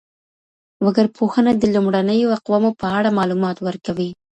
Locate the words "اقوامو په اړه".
2.37-3.15